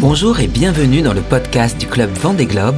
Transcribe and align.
Bonjour 0.00 0.40
et 0.40 0.46
bienvenue 0.46 1.02
dans 1.02 1.12
le 1.12 1.20
podcast 1.20 1.76
du 1.78 1.86
Club 1.86 2.08
Vendée 2.14 2.46
Globe, 2.46 2.76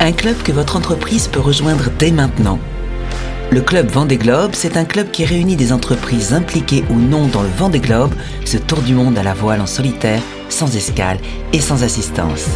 un 0.00 0.10
club 0.10 0.42
que 0.42 0.52
votre 0.52 0.74
entreprise 0.74 1.28
peut 1.28 1.38
rejoindre 1.38 1.90
dès 1.98 2.10
maintenant. 2.10 2.58
Le 3.50 3.60
Club 3.60 3.90
Vendée 3.90 4.16
Globe, 4.16 4.52
c'est 4.54 4.78
un 4.78 4.86
club 4.86 5.10
qui 5.10 5.26
réunit 5.26 5.54
des 5.54 5.70
entreprises 5.70 6.32
impliquées 6.32 6.82
ou 6.88 6.94
non 6.94 7.26
dans 7.26 7.42
le 7.42 7.50
Vendée 7.58 7.78
Globe, 7.78 8.14
ce 8.46 8.56
tour 8.56 8.80
du 8.80 8.94
monde 8.94 9.18
à 9.18 9.22
la 9.22 9.34
voile 9.34 9.60
en 9.60 9.66
solitaire, 9.66 10.22
sans 10.48 10.74
escale 10.74 11.18
et 11.52 11.60
sans 11.60 11.82
assistance. 11.82 12.46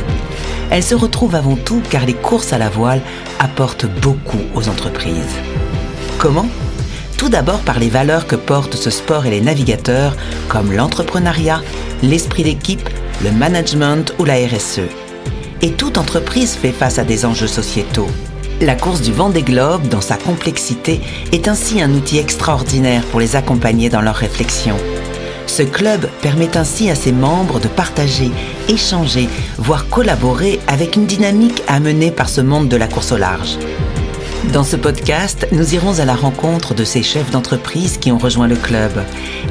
Elles 0.71 0.83
se 0.83 0.95
retrouvent 0.95 1.35
avant 1.35 1.57
tout 1.57 1.83
car 1.91 2.07
les 2.07 2.15
courses 2.15 2.55
à 2.55 2.59
la 2.59 2.71
voile 2.71 3.03
apportent 3.39 3.87
beaucoup 4.01 4.41
aux 4.55 4.67
entreprises. 4.71 5.37
Comment? 6.17 6.49
Tout 7.19 7.29
d'abord 7.29 7.61
par 7.61 7.79
les 7.79 7.91
valeurs 7.91 8.27
que 8.27 8.37
portent 8.37 8.77
ce 8.77 8.89
sport 8.89 9.27
et 9.27 9.31
les 9.31 9.43
navigateurs, 9.43 10.17
comme 10.49 10.73
l'entrepreneuriat, 10.73 11.61
l'esprit 12.03 12.45
d'équipe, 12.45 12.89
le 13.23 13.31
management 13.31 14.13
ou 14.19 14.25
la 14.25 14.35
RSE. 14.35 14.81
Et 15.63 15.73
toute 15.73 15.99
entreprise 15.99 16.55
fait 16.55 16.73
face 16.73 16.99
à 16.99 17.05
des 17.05 17.25
enjeux 17.25 17.47
sociétaux. 17.47 18.09
La 18.61 18.75
course 18.75 19.01
du 19.01 19.13
vent 19.13 19.31
des 19.31 19.43
globes, 19.43 19.89
dans 19.89 20.01
sa 20.01 20.17
complexité, 20.17 21.01
est 21.33 21.49
ainsi 21.49 21.81
un 21.81 21.93
outil 21.93 22.19
extraordinaire 22.19 23.05
pour 23.05 23.21
les 23.21 23.37
accompagner 23.37 23.89
dans 23.89 24.01
leurs 24.01 24.17
réflexions. 24.17 24.79
Ce 25.47 25.63
club 25.63 26.09
permet 26.23 26.57
ainsi 26.57 26.91
à 26.91 26.95
ses 26.95 27.13
membres 27.13 27.61
de 27.61 27.69
partager, 27.69 28.31
échanger, 28.69 29.29
voire 29.59 29.89
collaborer 29.89 30.61
avec 30.67 30.97
une 30.97 31.07
dynamique 31.07 31.63
amenée 31.69 32.11
par 32.11 32.29
ce 32.29 32.41
monde 32.41 32.69
de 32.69 32.77
la 32.77 32.89
course 32.89 33.13
au 33.13 33.17
large. 33.17 33.59
Dans 34.53 34.65
ce 34.65 34.77
podcast, 34.77 35.49
nous 35.53 35.75
irons 35.75 35.99
à 35.99 36.05
la 36.05 36.15
rencontre 36.15 36.73
de 36.73 36.85
ces 36.85 37.03
chefs 37.03 37.31
d'entreprise 37.31 37.99
qui 37.99 38.13
ont 38.13 38.19
rejoint 38.19 38.47
le 38.47 38.57
club. 38.57 38.93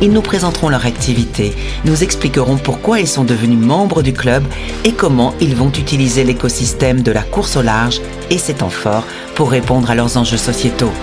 Ils 0.01 0.11
nous 0.11 0.21
présenteront 0.21 0.69
leur 0.69 0.85
activité, 0.85 1.53
nous 1.83 2.01
expliqueront 2.01 2.57
pourquoi 2.57 2.99
ils 2.99 3.07
sont 3.07 3.25
devenus 3.25 3.59
membres 3.59 4.01
du 4.01 4.13
club 4.13 4.43
et 4.83 4.93
comment 4.93 5.33
ils 5.41 5.55
vont 5.55 5.69
utiliser 5.69 6.23
l'écosystème 6.23 7.01
de 7.01 7.11
la 7.11 7.21
course 7.21 7.57
au 7.57 7.61
large 7.61 8.01
et 8.29 8.37
ses 8.37 8.55
temps 8.55 8.69
forts 8.69 9.05
pour 9.35 9.51
répondre 9.51 9.91
à 9.91 9.95
leurs 9.95 10.17
enjeux 10.17 10.37
sociétaux. 10.37 10.93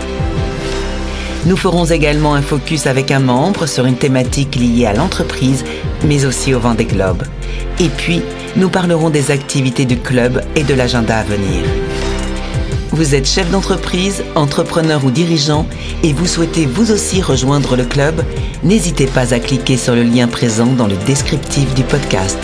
Nous 1.45 1.57
ferons 1.57 1.85
également 1.85 2.35
un 2.35 2.43
focus 2.43 2.87
avec 2.87 3.11
un 3.11 3.21
membre 3.21 3.67
sur 3.67 3.85
une 3.85 3.97
thématique 3.97 4.57
liée 4.57 4.87
à 4.87 4.95
l'entreprise, 4.95 5.65
mais 6.05 6.25
aussi 6.25 6.55
au 6.55 6.61
vent 6.61 6.75
des 6.75 6.87
globes. 6.87 7.25
Et 7.79 7.89
puis, 7.89 8.23
nous 8.57 8.69
parlerons 8.69 9.11
des 9.11 9.31
activités 9.31 9.85
du 9.85 9.99
club 9.99 10.43
et 10.57 10.63
de 10.63 10.75
l'agenda 10.75 11.19
à 11.19 11.25
venir. 11.25 11.65
Vous 12.93 13.15
êtes 13.15 13.27
chef 13.27 13.51
d'entreprise, 13.51 14.23
entrepreneur 14.35 15.03
ou 15.03 15.11
dirigeant 15.11 15.67
et 16.03 16.13
vous 16.13 16.27
souhaitez 16.27 16.67
vous 16.67 16.93
aussi 16.93 17.23
rejoindre 17.23 17.75
le 17.75 17.87
club 17.87 18.23
N'hésitez 18.63 19.07
pas 19.07 19.33
à 19.33 19.41
cliquer 19.41 19.79
sur 19.79 19.95
le 19.95 20.03
lien 20.03 20.29
présent 20.29 20.67
dans 20.67 20.87
le 20.87 20.97
descriptif 21.07 21.75
du 21.75 21.85
podcast. 21.85 22.39